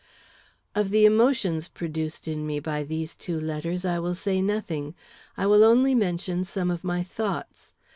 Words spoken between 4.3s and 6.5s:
nothing; I will only mention